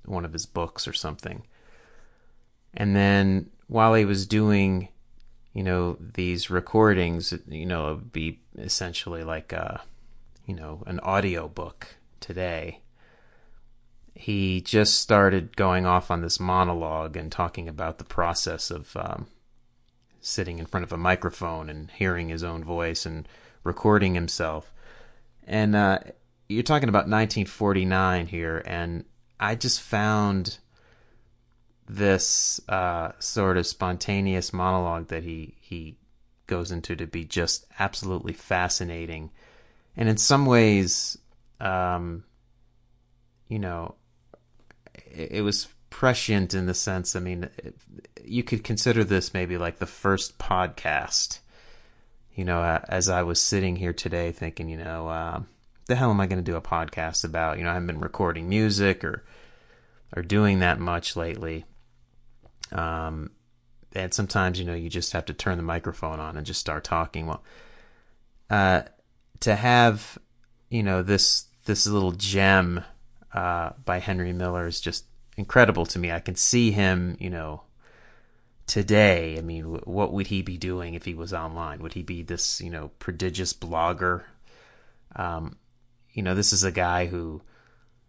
one 0.05 0.25
of 0.25 0.33
his 0.33 0.45
books 0.45 0.87
or 0.87 0.93
something. 0.93 1.45
And 2.73 2.95
then 2.95 3.49
while 3.67 3.93
he 3.93 4.05
was 4.05 4.25
doing, 4.25 4.89
you 5.53 5.63
know, 5.63 5.97
these 5.99 6.49
recordings, 6.49 7.33
you 7.47 7.65
know, 7.65 7.91
it 7.91 7.95
would 7.95 8.11
be 8.11 8.39
essentially 8.57 9.23
like 9.23 9.53
a 9.53 9.83
you 10.45 10.55
know, 10.55 10.83
an 10.85 10.99
audio 10.99 11.47
book 11.47 11.95
today, 12.19 12.81
he 14.15 14.61
just 14.61 14.99
started 14.99 15.55
going 15.55 15.85
off 15.85 16.11
on 16.11 16.21
this 16.21 16.39
monologue 16.39 17.15
and 17.17 17.31
talking 17.31 17.67
about 17.67 17.97
the 17.97 18.03
process 18.03 18.69
of 18.69 18.95
um, 18.95 19.27
sitting 20.21 20.59
in 20.59 20.65
front 20.65 20.83
of 20.83 20.91
a 20.91 20.97
microphone 20.97 21.69
and 21.69 21.89
hearing 21.91 22.29
his 22.29 22.43
own 22.43 22.63
voice 22.63 23.05
and 23.05 23.27
recording 23.63 24.15
himself. 24.15 24.72
And 25.45 25.75
uh, 25.75 25.99
you're 26.47 26.63
talking 26.63 26.89
about 26.89 27.07
1949 27.09 28.27
here, 28.27 28.61
and 28.65 29.05
I 29.39 29.55
just 29.55 29.81
found 29.81 30.59
this 31.87 32.61
uh, 32.69 33.11
sort 33.19 33.57
of 33.57 33.67
spontaneous 33.67 34.53
monologue 34.53 35.07
that 35.07 35.23
he 35.23 35.55
he 35.59 35.97
goes 36.47 36.71
into 36.71 36.95
to 36.95 37.07
be 37.07 37.25
just 37.25 37.65
absolutely 37.79 38.33
fascinating 38.33 39.31
and 39.95 40.09
in 40.09 40.17
some 40.17 40.45
ways, 40.45 41.17
um, 41.59 42.23
you 43.47 43.59
know, 43.59 43.95
it, 44.95 45.31
it, 45.33 45.41
was 45.41 45.67
prescient 45.89 46.53
in 46.53 46.65
the 46.65 46.73
sense. 46.73 47.15
I 47.15 47.19
mean, 47.19 47.49
it, 47.57 47.75
you 48.23 48.43
could 48.43 48.63
consider 48.63 49.03
this 49.03 49.33
maybe 49.33 49.57
like 49.57 49.77
the 49.77 49.85
first 49.85 50.39
podcast. 50.39 51.39
You 52.35 52.45
know, 52.45 52.61
as 52.89 53.09
I 53.09 53.23
was 53.23 53.39
sitting 53.39 53.75
here 53.75 53.93
today, 53.93 54.31
thinking, 54.31 54.69
you 54.69 54.77
know, 54.77 55.07
uh, 55.07 55.41
the 55.85 55.95
hell 55.95 56.09
am 56.09 56.19
I 56.19 56.27
going 56.27 56.43
to 56.43 56.51
do 56.51 56.57
a 56.57 56.61
podcast 56.61 57.23
about? 57.23 57.57
You 57.57 57.63
know, 57.63 57.69
I 57.69 57.73
haven't 57.73 57.87
been 57.87 57.99
recording 57.99 58.49
music 58.49 59.03
or 59.03 59.23
or 60.15 60.21
doing 60.21 60.59
that 60.59 60.79
much 60.79 61.15
lately. 61.15 61.65
Um, 62.71 63.31
and 63.93 64.13
sometimes, 64.13 64.59
you 64.59 64.65
know, 64.65 64.73
you 64.73 64.89
just 64.89 65.13
have 65.13 65.25
to 65.25 65.33
turn 65.33 65.57
the 65.57 65.63
microphone 65.63 66.19
on 66.19 66.37
and 66.37 66.45
just 66.45 66.59
start 66.59 66.83
talking. 66.83 67.27
Well, 67.27 67.43
uh, 68.49 68.83
to 69.41 69.55
have 69.55 70.17
you 70.69 70.81
know 70.81 71.03
this 71.03 71.45
this 71.65 71.85
little 71.85 72.11
gem 72.11 72.83
uh, 73.33 73.71
by 73.85 73.99
Henry 73.99 74.33
Miller 74.33 74.67
is 74.67 74.81
just 74.81 75.05
incredible 75.37 75.85
to 75.87 75.99
me. 75.99 76.11
I 76.11 76.19
can 76.19 76.35
see 76.35 76.71
him, 76.71 77.17
you 77.19 77.29
know, 77.29 77.63
today. 78.67 79.37
I 79.37 79.41
mean, 79.41 79.63
what 79.65 80.13
would 80.13 80.27
he 80.27 80.41
be 80.41 80.57
doing 80.57 80.93
if 80.93 81.05
he 81.05 81.13
was 81.13 81.33
online? 81.33 81.81
Would 81.81 81.93
he 81.93 82.03
be 82.03 82.23
this, 82.23 82.61
you 82.61 82.69
know, 82.69 82.91
prodigious 82.99 83.53
blogger? 83.53 84.23
Um, 85.15 85.57
you 86.11 86.23
know, 86.23 86.35
this 86.35 86.53
is 86.53 86.63
a 86.63 86.71
guy 86.71 87.07
who 87.07 87.41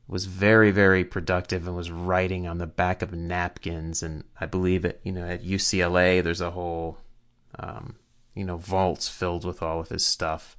was 0.07 0.27
very, 0.27 0.71
very 0.71 1.05
productive 1.05 1.67
and 1.67 1.77
was 1.77 1.91
writing 1.91 2.47
on 2.47 2.59
the 2.59 2.67
back 2.67 3.03
of 3.03 3.13
napkins. 3.13 4.03
And 4.03 4.25
I 4.41 4.47
believe 4.47 4.85
it, 4.85 5.01
you 5.03 5.13
know, 5.13 5.27
at 5.27 5.45
UCLA, 5.45 6.23
there's 6.23 6.43
a 6.43 6.51
whole, 6.51 6.99
um, 7.59 7.97
you 8.35 8.45
know, 8.45 8.57
vaults 8.57 9.09
filled 9.09 9.45
with 9.45 9.63
all 9.63 9.81
of 9.81 9.89
his 9.89 10.05
stuff. 10.05 10.57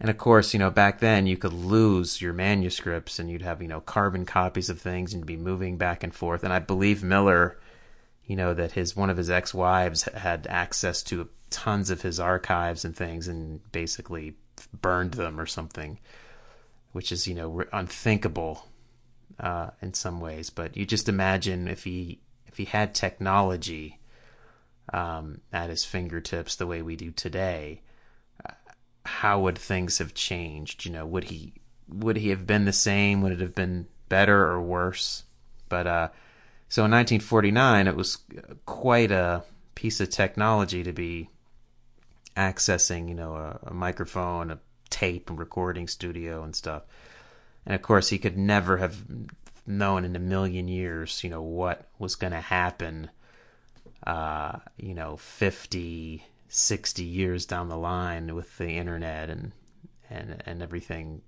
And 0.00 0.10
of 0.10 0.18
course, 0.18 0.52
you 0.52 0.58
know, 0.58 0.70
back 0.70 1.00
then 1.00 1.26
you 1.26 1.36
could 1.36 1.52
lose 1.52 2.22
your 2.22 2.32
manuscripts 2.32 3.18
and 3.18 3.30
you'd 3.30 3.42
have, 3.42 3.60
you 3.60 3.68
know, 3.68 3.80
carbon 3.80 4.24
copies 4.24 4.70
of 4.70 4.80
things 4.80 5.12
and 5.12 5.26
be 5.26 5.36
moving 5.36 5.76
back 5.76 6.04
and 6.04 6.14
forth. 6.14 6.44
And 6.44 6.52
I 6.52 6.60
believe 6.60 7.02
Miller, 7.02 7.58
you 8.28 8.36
know, 8.36 8.54
that 8.54 8.72
his 8.72 8.94
one 8.94 9.10
of 9.10 9.16
his 9.16 9.28
ex-wives 9.28 10.04
had 10.04 10.46
access 10.48 11.02
to 11.04 11.28
tons 11.50 11.90
of 11.90 12.02
his 12.02 12.20
archives 12.20 12.84
and 12.84 12.94
things 12.94 13.26
and 13.26 13.60
basically 13.72 14.36
burned 14.80 15.14
them 15.14 15.40
or 15.40 15.46
something, 15.46 15.98
which 16.92 17.10
is, 17.10 17.26
you 17.26 17.34
know, 17.34 17.64
unthinkable 17.72 18.68
uh, 19.40 19.70
in 19.82 19.94
some 19.94 20.20
ways. 20.20 20.50
But 20.50 20.76
you 20.76 20.86
just 20.86 21.08
imagine 21.08 21.66
if 21.66 21.82
he 21.82 22.20
if 22.46 22.56
he 22.56 22.66
had 22.66 22.94
technology 22.94 23.98
um, 24.92 25.40
at 25.52 25.70
his 25.70 25.84
fingertips 25.84 26.54
the 26.54 26.66
way 26.68 26.80
we 26.82 26.94
do 26.94 27.10
today 27.10 27.82
how 29.08 29.40
would 29.40 29.58
things 29.58 29.98
have 29.98 30.12
changed? 30.12 30.84
You 30.84 30.92
know, 30.92 31.06
would 31.06 31.24
he 31.24 31.54
would 31.88 32.16
he 32.18 32.28
have 32.28 32.46
been 32.46 32.66
the 32.66 32.72
same? 32.72 33.22
Would 33.22 33.32
it 33.32 33.40
have 33.40 33.54
been 33.54 33.86
better 34.08 34.46
or 34.46 34.60
worse? 34.60 35.24
But 35.68 35.86
uh, 35.86 36.08
so 36.68 36.84
in 36.84 36.90
1949, 36.90 37.88
it 37.88 37.96
was 37.96 38.18
quite 38.66 39.10
a 39.10 39.44
piece 39.74 40.00
of 40.00 40.10
technology 40.10 40.82
to 40.82 40.92
be 40.92 41.30
accessing, 42.36 43.08
you 43.08 43.14
know, 43.14 43.34
a, 43.34 43.58
a 43.68 43.74
microphone, 43.74 44.50
a 44.50 44.58
tape, 44.90 45.30
and 45.30 45.38
recording 45.38 45.88
studio 45.88 46.42
and 46.42 46.54
stuff. 46.54 46.82
And 47.64 47.74
of 47.74 47.82
course, 47.82 48.08
he 48.08 48.18
could 48.18 48.36
never 48.36 48.78
have 48.78 49.04
known 49.66 50.04
in 50.04 50.16
a 50.16 50.20
million 50.20 50.68
years, 50.68 51.22
you 51.24 51.30
know, 51.30 51.42
what 51.42 51.88
was 51.98 52.14
going 52.14 52.32
to 52.32 52.40
happen. 52.40 53.10
Uh, 54.06 54.58
you 54.76 54.94
know, 54.94 55.16
50, 55.16 56.24
60 56.48 57.02
years 57.02 57.44
down 57.46 57.68
the 57.68 57.76
line 57.76 58.34
with 58.34 58.56
the 58.58 58.70
internet 58.70 59.28
and 59.28 59.52
and 60.10 60.42
and 60.46 60.62
everything 60.62 61.20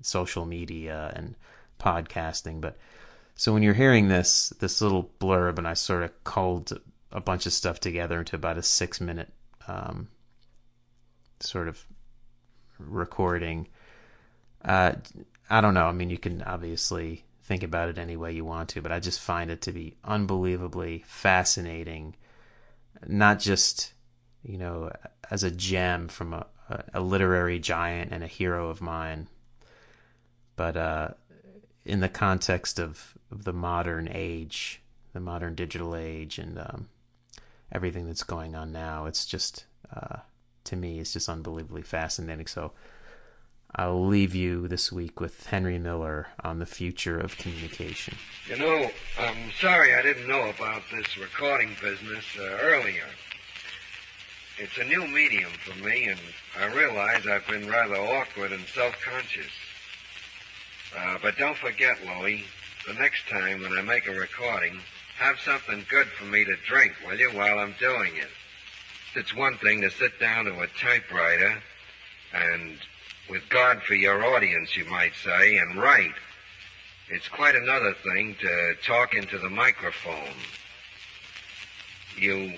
social 0.00 0.46
media 0.46 1.12
and 1.16 1.34
podcasting 1.80 2.60
but 2.60 2.76
so 3.38 3.54
when 3.54 3.62
you're 3.62 3.72
hearing 3.72 4.08
this 4.08 4.50
this 4.60 4.82
little 4.82 5.10
blurb 5.18 5.56
and 5.56 5.66
I 5.66 5.72
sort 5.72 6.02
of 6.02 6.24
culled 6.24 6.78
a 7.10 7.20
bunch 7.22 7.46
of 7.46 7.54
stuff 7.54 7.80
together 7.80 8.18
into 8.18 8.36
about 8.36 8.58
a 8.58 8.62
6 8.62 9.00
minute 9.00 9.32
um, 9.66 10.08
sort 11.40 11.68
of 11.68 11.82
recording 12.78 13.68
uh, 14.62 14.92
I 15.48 15.62
don't 15.62 15.72
know 15.72 15.86
I 15.86 15.92
mean 15.92 16.10
you 16.10 16.18
can 16.18 16.42
obviously 16.42 17.24
think 17.48 17.62
about 17.62 17.88
it 17.88 17.96
any 17.96 18.14
way 18.14 18.30
you 18.30 18.44
want 18.44 18.68
to, 18.68 18.82
but 18.82 18.92
I 18.92 19.00
just 19.00 19.20
find 19.20 19.50
it 19.50 19.62
to 19.62 19.72
be 19.72 19.96
unbelievably 20.04 21.02
fascinating. 21.06 22.14
Not 23.06 23.40
just, 23.40 23.94
you 24.42 24.58
know, 24.58 24.92
as 25.30 25.42
a 25.42 25.50
gem 25.50 26.08
from 26.08 26.34
a, 26.34 26.46
a 26.92 27.00
literary 27.00 27.58
giant 27.58 28.12
and 28.12 28.22
a 28.22 28.26
hero 28.26 28.68
of 28.68 28.82
mine, 28.82 29.28
but 30.56 30.76
uh, 30.76 31.08
in 31.88 32.00
the 32.00 32.08
context 32.08 32.78
of, 32.78 33.14
of 33.32 33.44
the 33.44 33.52
modern 33.52 34.08
age, 34.12 34.82
the 35.12 35.20
modern 35.20 35.54
digital 35.54 35.96
age, 35.96 36.38
and 36.38 36.58
um, 36.58 36.88
everything 37.72 38.06
that's 38.06 38.22
going 38.22 38.54
on 38.54 38.72
now, 38.72 39.06
it's 39.06 39.26
just, 39.26 39.64
uh, 39.94 40.18
to 40.64 40.76
me, 40.76 41.00
it's 41.00 41.14
just 41.14 41.28
unbelievably 41.28 41.82
fascinating. 41.82 42.46
So, 42.46 42.72
I'll 43.74 44.06
leave 44.06 44.34
you 44.34 44.66
this 44.66 44.90
week 44.90 45.20
with 45.20 45.46
Henry 45.46 45.78
Miller 45.78 46.28
on 46.42 46.58
the 46.58 46.66
future 46.66 47.18
of 47.20 47.36
communication. 47.36 48.16
You 48.48 48.56
know, 48.56 48.90
I'm 49.18 49.50
sorry 49.60 49.94
I 49.94 50.00
didn't 50.00 50.26
know 50.26 50.48
about 50.48 50.82
this 50.90 51.18
recording 51.18 51.76
business 51.82 52.24
uh, 52.38 52.58
earlier. 52.62 53.04
It's 54.56 54.78
a 54.78 54.84
new 54.84 55.06
medium 55.06 55.52
for 55.52 55.78
me, 55.84 56.04
and 56.04 56.20
I 56.58 56.74
realize 56.74 57.26
I've 57.26 57.46
been 57.46 57.68
rather 57.68 57.96
awkward 57.96 58.52
and 58.52 58.64
self-conscious. 58.66 59.52
Uh, 60.96 61.18
but 61.22 61.36
don't 61.36 61.56
forget, 61.56 61.98
Louie, 62.04 62.44
the 62.86 62.94
next 62.94 63.28
time 63.28 63.62
when 63.62 63.76
I 63.76 63.82
make 63.82 64.06
a 64.06 64.12
recording, 64.12 64.80
have 65.18 65.38
something 65.40 65.84
good 65.90 66.06
for 66.06 66.24
me 66.24 66.44
to 66.44 66.56
drink, 66.66 66.92
will 67.06 67.18
you, 67.18 67.30
while 67.30 67.58
I'm 67.58 67.74
doing 67.78 68.16
it? 68.16 68.28
It's 69.14 69.34
one 69.34 69.58
thing 69.58 69.80
to 69.82 69.90
sit 69.90 70.18
down 70.20 70.44
to 70.46 70.60
a 70.60 70.66
typewriter 70.80 71.60
and 72.32 72.78
with 73.28 73.48
God 73.48 73.82
for 73.82 73.94
your 73.94 74.24
audience, 74.24 74.76
you 74.76 74.84
might 74.86 75.12
say, 75.22 75.58
and 75.58 75.76
write. 75.76 76.14
It's 77.10 77.28
quite 77.28 77.54
another 77.54 77.94
thing 77.94 78.36
to 78.40 78.74
talk 78.84 79.14
into 79.14 79.38
the 79.38 79.50
microphone. 79.50 80.34
You, 82.16 82.54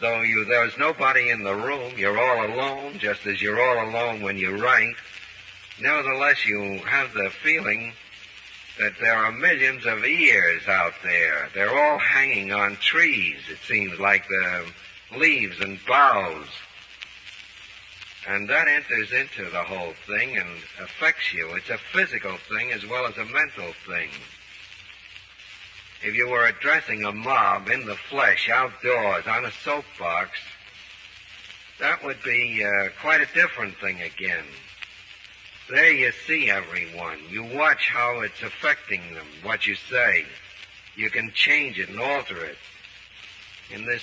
though 0.00 0.22
you, 0.22 0.44
there's 0.44 0.76
nobody 0.78 1.30
in 1.30 1.42
the 1.42 1.54
room, 1.54 1.92
you're 1.96 2.18
all 2.18 2.46
alone, 2.46 2.98
just 2.98 3.26
as 3.26 3.40
you're 3.40 3.60
all 3.60 3.88
alone 3.88 4.20
when 4.20 4.38
you 4.38 4.62
write. 4.62 4.96
Nevertheless, 5.80 6.46
you 6.46 6.78
have 6.86 7.12
the 7.12 7.30
feeling 7.42 7.92
that 8.78 8.94
there 9.00 9.14
are 9.14 9.32
millions 9.32 9.86
of 9.86 10.04
ears 10.04 10.66
out 10.68 10.94
there. 11.02 11.48
They're 11.54 11.76
all 11.76 11.98
hanging 11.98 12.52
on 12.52 12.76
trees, 12.76 13.38
it 13.50 13.58
seems 13.66 13.98
like 13.98 14.26
the 14.28 14.66
leaves 15.16 15.60
and 15.60 15.78
boughs 15.86 16.48
and 18.26 18.48
that 18.48 18.66
enters 18.66 19.12
into 19.12 19.48
the 19.50 19.62
whole 19.62 19.92
thing 20.06 20.36
and 20.36 20.48
affects 20.82 21.32
you. 21.32 21.54
It's 21.54 21.70
a 21.70 21.78
physical 21.78 22.36
thing 22.36 22.72
as 22.72 22.84
well 22.84 23.06
as 23.06 23.16
a 23.16 23.24
mental 23.24 23.72
thing. 23.86 24.10
If 26.02 26.14
you 26.14 26.28
were 26.28 26.46
addressing 26.46 27.04
a 27.04 27.12
mob 27.12 27.68
in 27.68 27.86
the 27.86 27.94
flesh, 27.94 28.50
outdoors, 28.50 29.26
on 29.26 29.44
a 29.44 29.52
soapbox, 29.64 30.30
that 31.78 32.04
would 32.04 32.22
be 32.22 32.64
uh, 32.64 32.88
quite 33.00 33.20
a 33.20 33.32
different 33.32 33.76
thing 33.78 34.02
again. 34.02 34.44
There 35.68 35.92
you 35.92 36.12
see 36.26 36.48
everyone. 36.48 37.18
You 37.28 37.42
watch 37.42 37.88
how 37.88 38.20
it's 38.20 38.40
affecting 38.40 39.00
them, 39.14 39.26
what 39.42 39.66
you 39.66 39.74
say. 39.74 40.24
You 40.94 41.10
can 41.10 41.32
change 41.34 41.80
it 41.80 41.88
and 41.88 41.98
alter 41.98 42.44
it. 42.44 42.56
In 43.74 43.84
this 43.84 44.02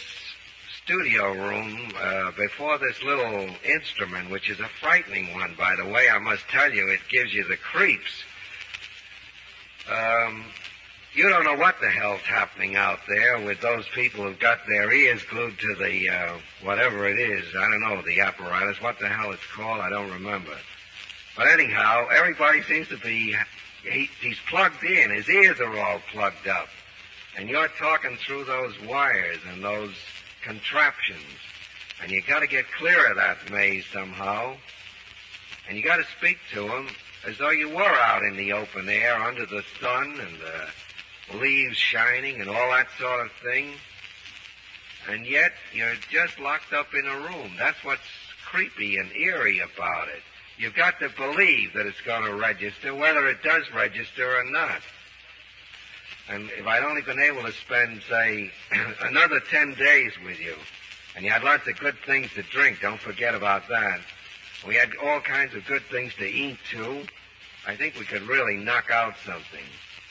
studio 0.84 1.32
room 1.32 1.90
uh, 1.98 2.32
before 2.32 2.78
this 2.80 3.02
little 3.02 3.48
instrument, 3.64 4.30
which 4.30 4.50
is 4.50 4.60
a 4.60 4.68
frightening 4.82 5.34
one, 5.34 5.56
by 5.58 5.74
the 5.78 5.86
way. 5.86 6.10
I 6.10 6.20
must 6.20 6.44
tell 6.50 6.70
you, 6.70 6.90
it 6.90 7.00
gives 7.10 7.34
you 7.34 7.46
the 7.46 7.56
creeps. 7.56 8.24
Um, 9.90 10.44
you 11.14 11.30
don't 11.30 11.46
know 11.46 11.56
what 11.56 11.80
the 11.80 11.90
hell's 11.90 12.22
happening 12.22 12.76
out 12.76 13.00
there 13.08 13.40
with 13.40 13.62
those 13.62 13.88
people 13.96 14.26
who've 14.26 14.40
got 14.40 14.60
their 14.68 14.92
ears 14.92 15.24
glued 15.30 15.58
to 15.60 15.76
the 15.76 16.10
uh, 16.10 16.34
whatever 16.62 17.08
it 17.08 17.20
is. 17.20 17.46
I 17.58 17.70
don't 17.70 17.82
know 17.82 18.02
the 18.02 18.20
apparatus. 18.20 18.82
What 18.82 19.00
the 19.00 19.08
hell 19.08 19.32
it's 19.32 19.46
called? 19.56 19.80
I 19.80 19.90
don't 19.90 20.12
remember. 20.12 20.58
But 21.36 21.48
anyhow, 21.48 22.08
everybody 22.12 22.62
seems 22.64 22.88
to 22.90 22.98
be. 22.98 23.36
He, 23.84 24.10
he's 24.22 24.38
plugged 24.50 24.84
in. 24.84 25.10
His 25.10 25.28
ears 25.28 25.60
are 25.60 25.78
all 25.80 26.00
plugged 26.12 26.48
up, 26.48 26.70
and 27.38 27.50
you're 27.50 27.68
talking 27.80 28.18
through 28.18 28.46
those 28.46 28.74
wires 28.82 29.40
and 29.52 29.64
those 29.64 29.94
contraptions. 30.44 31.20
And 32.02 32.12
you 32.12 32.22
got 32.22 32.40
to 32.40 32.48
get 32.48 32.66
clear 32.72 33.10
of 33.10 33.16
that 33.16 33.50
maze 33.52 33.86
somehow. 33.92 34.56
And 35.68 35.78
you 35.78 35.84
got 35.84 35.98
to 35.98 36.06
speak 36.18 36.38
to 36.54 36.68
them 36.68 36.88
as 37.26 37.38
though 37.38 37.52
you 37.52 37.70
were 37.70 37.82
out 37.82 38.24
in 38.24 38.36
the 38.36 38.52
open 38.52 38.90
air 38.90 39.16
under 39.16 39.46
the 39.46 39.64
sun 39.80 40.20
and 40.20 40.38
the 41.32 41.38
leaves 41.38 41.78
shining 41.78 42.42
and 42.42 42.50
all 42.50 42.70
that 42.72 42.88
sort 43.00 43.26
of 43.26 43.32
thing. 43.42 43.72
And 45.10 45.26
yet 45.26 45.54
you're 45.74 45.96
just 46.10 46.40
locked 46.40 46.74
up 46.74 46.94
in 46.94 47.06
a 47.08 47.18
room. 47.20 47.52
That's 47.58 47.84
what's 47.84 48.02
creepy 48.46 48.98
and 48.98 49.12
eerie 49.16 49.60
about 49.60 50.10
it. 50.10 50.22
You've 50.58 50.76
got 50.76 51.00
to 51.00 51.10
believe 51.10 51.74
that 51.74 51.86
it's 51.86 52.02
going 52.02 52.26
to 52.26 52.36
register, 52.36 52.94
whether 52.94 53.28
it 53.28 53.42
does 53.44 53.64
register 53.74 54.38
or 54.38 54.44
not. 54.52 54.82
And 56.30 56.50
if 56.58 56.66
I'd 56.66 56.84
only 56.84 57.02
been 57.02 57.20
able 57.20 57.44
to 57.44 57.52
spend, 57.52 58.02
say, 58.08 58.52
another 59.02 59.40
10 59.40 59.74
days 59.74 60.14
with 60.24 60.40
you, 60.40 60.56
and 61.16 61.26
you 61.26 61.32
had 61.32 61.44
lots 61.44 61.68
of 61.68 61.78
good 61.80 61.98
things 62.06 62.32
to 62.36 62.44
drink, 62.44 62.80
don't 62.82 63.00
forget 63.00 63.36
about 63.36 63.68
that. 63.70 64.00
We 64.66 64.76
had 64.76 64.92
all 65.04 65.20
kinds 65.20 65.54
of 65.56 65.66
good 65.66 65.84
things 65.92 66.14
to 66.16 66.26
eat, 66.26 66.58
too. 66.72 67.04
I 67.68 67.76
think 67.76 67.96
we 68.00 68.06
could 68.06 68.24
really 68.24 68.56
knock 68.56 68.92
out 68.92 69.16
something. 69.26 69.66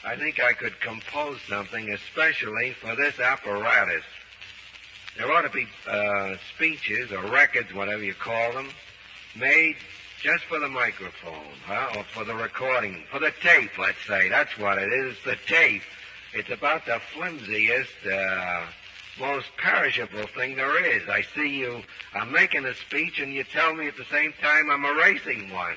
I 0.05 0.15
think 0.15 0.39
I 0.39 0.53
could 0.53 0.79
compose 0.81 1.39
something 1.47 1.89
especially 1.91 2.73
for 2.73 2.95
this 2.95 3.19
apparatus. 3.19 4.03
There 5.17 5.31
ought 5.31 5.41
to 5.41 5.49
be 5.49 5.67
uh, 5.87 6.35
speeches 6.55 7.11
or 7.11 7.21
records, 7.31 7.73
whatever 7.73 8.03
you 8.03 8.13
call 8.13 8.53
them, 8.53 8.69
made 9.35 9.77
just 10.23 10.45
for 10.45 10.57
the 10.57 10.69
microphone, 10.69 11.51
huh? 11.65 11.89
or 11.97 12.03
for 12.05 12.23
the 12.23 12.33
recording, 12.33 13.03
for 13.11 13.19
the 13.19 13.33
tape, 13.41 13.77
let's 13.77 13.97
say. 14.07 14.29
That's 14.29 14.57
what 14.57 14.77
it 14.77 14.91
is, 14.93 15.17
the 15.25 15.35
tape. 15.47 15.81
It's 16.33 16.49
about 16.49 16.85
the 16.85 17.01
flimsiest, 17.13 17.91
uh, 18.07 18.63
most 19.19 19.47
perishable 19.57 20.25
thing 20.27 20.55
there 20.55 20.95
is. 20.95 21.09
I 21.09 21.23
see 21.35 21.57
you, 21.57 21.81
I'm 22.13 22.31
making 22.31 22.63
a 22.63 22.73
speech 22.73 23.19
and 23.19 23.33
you 23.33 23.43
tell 23.43 23.75
me 23.75 23.87
at 23.87 23.97
the 23.97 24.05
same 24.05 24.33
time 24.41 24.71
I'm 24.71 24.85
erasing 24.85 25.51
one. 25.51 25.75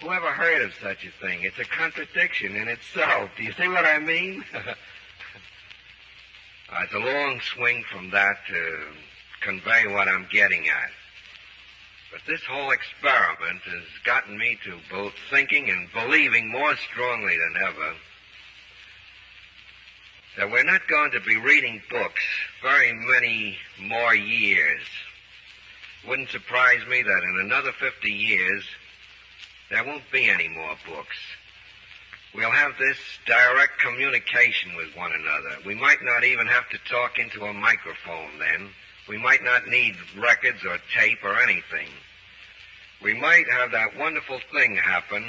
Who 0.00 0.10
ever 0.10 0.30
heard 0.30 0.62
of 0.62 0.72
such 0.82 1.04
a 1.04 1.10
thing? 1.24 1.42
It's 1.42 1.58
a 1.58 1.64
contradiction 1.64 2.56
in 2.56 2.68
itself. 2.68 3.30
Do 3.36 3.44
you 3.44 3.52
see 3.52 3.68
what 3.68 3.84
I 3.84 3.98
mean? 3.98 4.42
uh, 4.54 4.72
it's 6.82 6.94
a 6.94 6.98
long 6.98 7.40
swing 7.42 7.84
from 7.92 8.10
that 8.10 8.38
to 8.48 8.78
convey 9.42 9.86
what 9.86 10.08
I'm 10.08 10.26
getting 10.32 10.66
at. 10.66 10.90
But 12.12 12.20
this 12.26 12.42
whole 12.44 12.70
experiment 12.70 13.62
has 13.62 13.84
gotten 14.04 14.36
me 14.36 14.58
to 14.64 14.78
both 14.90 15.14
thinking 15.30 15.70
and 15.70 15.90
believing 15.92 16.50
more 16.50 16.76
strongly 16.76 17.36
than 17.38 17.62
ever 17.62 17.94
that 20.36 20.50
we're 20.50 20.64
not 20.64 20.86
going 20.88 21.10
to 21.10 21.20
be 21.20 21.36
reading 21.36 21.80
books 21.90 22.22
very 22.62 22.92
many 22.92 23.56
more 23.80 24.14
years. 24.14 24.82
Wouldn't 26.06 26.30
surprise 26.30 26.86
me 26.88 27.02
that 27.02 27.22
in 27.22 27.40
another 27.40 27.72
50 27.72 28.10
years, 28.10 28.64
there 29.70 29.84
won't 29.84 30.10
be 30.10 30.28
any 30.28 30.48
more 30.48 30.76
books. 30.86 31.16
We'll 32.34 32.50
have 32.50 32.72
this 32.78 32.96
direct 33.26 33.78
communication 33.78 34.74
with 34.74 34.96
one 34.96 35.12
another. 35.12 35.56
We 35.66 35.74
might 35.74 36.02
not 36.02 36.24
even 36.24 36.46
have 36.46 36.68
to 36.70 36.78
talk 36.88 37.18
into 37.18 37.44
a 37.44 37.52
microphone 37.52 38.38
then. 38.38 38.70
We 39.08 39.18
might 39.18 39.42
not 39.42 39.66
need 39.66 39.96
records 40.16 40.64
or 40.64 40.78
tape 40.96 41.24
or 41.24 41.40
anything. 41.40 41.88
We 43.02 43.14
might 43.14 43.50
have 43.50 43.72
that 43.72 43.98
wonderful 43.98 44.40
thing 44.52 44.76
happen 44.76 45.24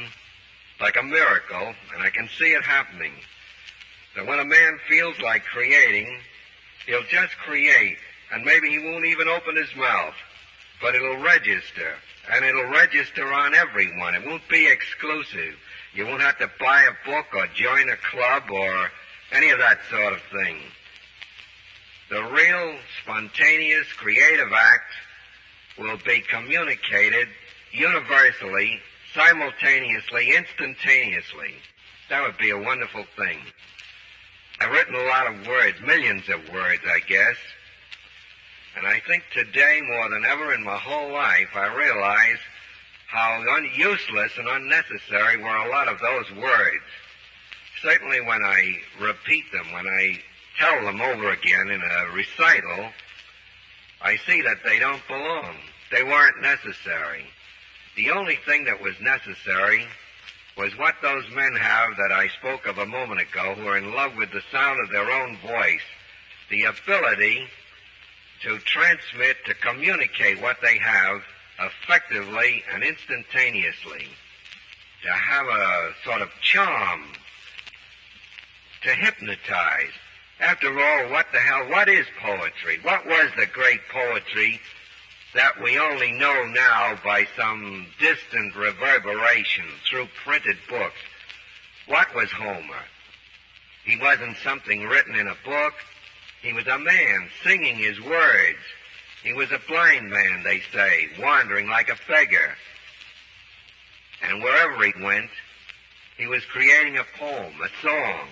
like 0.80 0.98
a 0.98 1.04
miracle, 1.04 1.74
and 1.94 2.04
I 2.04 2.10
can 2.10 2.30
see 2.38 2.54
it 2.54 2.64
happening 2.64 3.14
that 4.16 4.28
when 4.28 4.40
a 4.40 4.46
man 4.46 4.80
feels 4.88 5.20
like 5.20 5.44
creating, 5.44 6.20
he'll 6.86 7.04
just 7.04 7.36
create, 7.38 7.98
and 8.32 8.46
maybe 8.46 8.70
he 8.70 8.80
won't 8.80 9.06
even 9.06 9.28
open 9.28 9.56
his 9.56 9.76
mouth, 9.76 10.14
but 10.82 10.94
it'll 10.94 11.18
register, 11.18 11.96
and 12.32 12.46
it'll 12.46 12.70
register 12.70 13.34
on 13.34 13.56
everyone. 13.56 14.14
It 14.14 14.26
won't 14.26 14.48
be 14.50 14.68
exclusive. 14.68 15.56
You 15.94 16.06
won't 16.06 16.22
have 16.22 16.38
to 16.40 16.50
buy 16.60 16.84
a 16.84 17.10
book 17.10 17.28
or 17.34 17.48
join 17.48 17.90
a 17.90 17.98
club 17.98 18.44
or 18.52 18.92
any 19.32 19.50
of 19.50 19.60
that 19.60 19.80
sort 19.90 20.14
of 20.14 20.22
thing. 20.32 20.58
The 22.14 22.24
real, 22.26 22.76
spontaneous, 23.02 23.88
creative 23.94 24.54
act 24.54 24.94
will 25.80 25.98
be 26.06 26.22
communicated 26.22 27.28
universally, 27.72 28.80
simultaneously, 29.16 30.32
instantaneously. 30.38 31.56
That 32.12 32.22
would 32.22 32.38
be 32.38 32.52
a 32.52 32.58
wonderful 32.62 33.06
thing. 33.18 33.40
I've 34.60 34.70
written 34.70 34.94
a 34.94 35.06
lot 35.06 35.26
of 35.26 35.48
words, 35.48 35.82
millions 35.82 36.30
of 36.30 36.54
words, 36.54 36.84
I 36.86 37.00
guess. 37.00 37.38
And 38.78 38.86
I 38.86 39.00
think 39.08 39.24
today, 39.34 39.82
more 39.82 40.08
than 40.12 40.24
ever 40.24 40.54
in 40.54 40.64
my 40.64 40.78
whole 40.78 41.12
life, 41.12 41.50
I 41.56 41.76
realize 41.76 42.38
how 43.08 43.44
un- 43.56 43.72
useless 43.76 44.34
and 44.38 44.48
unnecessary 44.48 45.38
were 45.38 45.56
a 45.56 45.72
lot 45.72 45.88
of 45.88 46.00
those 46.00 46.32
words. 46.34 46.84
certainly 47.82 48.22
when 48.22 48.44
I 48.44 48.72
repeat 49.02 49.52
them, 49.52 49.72
when 49.74 49.88
I 49.88 50.22
tell 50.60 50.84
them 50.86 51.02
over 51.02 51.32
again 51.32 51.70
in 51.70 51.82
a 51.82 52.12
recital, 52.14 52.90
I 54.02 54.18
see 54.18 54.42
that 54.42 54.64
they 54.66 54.80
don't 54.80 55.06
belong. 55.08 55.56
They 55.92 56.04
weren't 56.04 56.42
necessary. 56.42 57.26
The 57.96 58.12
only 58.12 58.38
thing 58.46 58.66
that 58.66 58.82
was 58.82 59.00
necessary 59.00 59.86
was 60.58 60.78
what 60.78 60.96
those 61.02 61.24
men 61.32 61.56
have 61.56 61.96
that 61.98 62.12
I 62.12 62.28
spoke 62.28 62.66
of 62.66 62.78
a 62.78 62.86
moment 62.86 63.22
ago 63.22 63.56
who 63.56 63.68
are 63.68 63.78
in 63.78 63.94
love 63.94 64.16
with 64.16 64.32
the 64.32 64.42
sound 64.52 64.80
of 64.84 64.92
their 64.92 65.10
own 65.10 65.38
voice. 65.38 65.82
The 66.50 66.64
ability 66.64 67.48
to 68.44 68.60
transmit, 68.60 69.38
to 69.46 69.54
communicate 69.56 70.42
what 70.42 70.58
they 70.62 70.78
have 70.78 71.22
effectively 71.60 72.64
and 72.74 72.84
instantaneously. 72.84 74.08
To 75.04 75.12
have 75.12 75.48
a 75.48 75.92
sort 76.04 76.22
of 76.22 76.30
charm. 76.42 77.04
To 78.84 78.90
hypnotize. 78.90 79.94
After 80.44 80.78
all, 80.78 81.10
what 81.10 81.28
the 81.32 81.40
hell, 81.40 81.70
what 81.70 81.88
is 81.88 82.06
poetry? 82.22 82.78
What 82.82 83.06
was 83.06 83.32
the 83.38 83.46
great 83.46 83.80
poetry 83.88 84.60
that 85.34 85.62
we 85.64 85.80
only 85.80 86.12
know 86.12 86.46
now 86.48 87.00
by 87.02 87.26
some 87.38 87.88
distant 87.98 88.54
reverberation 88.54 89.64
through 89.90 90.10
printed 90.26 90.58
books? 90.68 91.00
What 91.88 92.14
was 92.14 92.30
Homer? 92.30 92.84
He 93.86 93.98
wasn't 93.98 94.36
something 94.44 94.84
written 94.84 95.16
in 95.16 95.30
a 95.30 95.38
book. 95.46 95.76
He 96.42 96.52
was 96.52 96.68
a 96.68 96.78
man 96.78 97.30
singing 97.46 97.78
his 97.78 98.02
words. 98.02 98.60
He 99.24 99.32
was 99.32 99.50
a 99.54 99.62
blind 99.66 100.10
man, 100.10 100.44
they 100.44 100.62
say, 100.74 101.08
wandering 101.22 101.70
like 101.70 101.88
a 101.88 101.98
beggar. 102.06 102.58
And 104.22 104.44
wherever 104.44 104.84
he 104.84 105.02
went, 105.02 105.30
he 106.18 106.28
was 106.28 106.44
creating 106.44 106.98
a 106.98 107.06
poem, 107.18 107.54
a 107.64 107.70
song. 107.82 108.28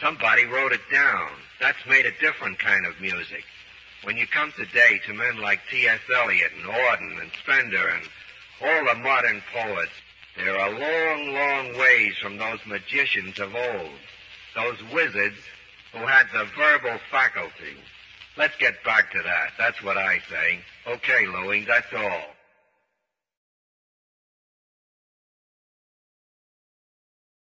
Somebody 0.00 0.46
wrote 0.46 0.72
it 0.72 0.80
down. 0.90 1.28
That's 1.60 1.86
made 1.86 2.06
a 2.06 2.18
different 2.20 2.58
kind 2.58 2.86
of 2.86 3.00
music. 3.00 3.44
When 4.02 4.16
you 4.16 4.26
come 4.26 4.50
today 4.52 4.98
to 5.06 5.12
men 5.12 5.40
like 5.40 5.60
T.S. 5.70 6.00
Eliot 6.14 6.52
and 6.56 6.72
Auden 6.72 7.20
and 7.20 7.30
Spender 7.42 7.88
and 7.88 8.08
all 8.62 8.94
the 8.94 9.00
modern 9.00 9.42
poets, 9.52 9.92
they're 10.36 10.56
a 10.56 10.70
long, 10.70 11.34
long 11.34 11.78
ways 11.78 12.16
from 12.16 12.38
those 12.38 12.60
magicians 12.66 13.38
of 13.38 13.54
old, 13.54 13.90
those 14.54 14.78
wizards 14.92 15.36
who 15.92 15.98
had 15.98 16.26
the 16.32 16.46
verbal 16.56 16.98
faculty. 17.10 17.76
Let's 18.38 18.56
get 18.56 18.82
back 18.84 19.12
to 19.12 19.22
that. 19.22 19.50
That's 19.58 19.82
what 19.82 19.98
I 19.98 20.20
say. 20.30 20.60
Okay, 20.86 21.26
Louie, 21.26 21.66
that's 21.66 21.92
all. 21.92 22.22